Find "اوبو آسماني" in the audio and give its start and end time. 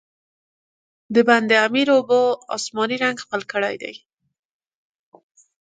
1.95-2.97